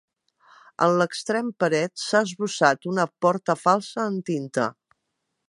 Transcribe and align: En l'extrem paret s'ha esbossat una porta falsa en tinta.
En 0.85 0.93
l'extrem 1.01 1.51
paret 1.63 2.03
s'ha 2.05 2.23
esbossat 2.29 2.89
una 2.93 3.07
porta 3.27 3.59
falsa 3.67 4.09
en 4.15 4.19
tinta. 4.33 4.69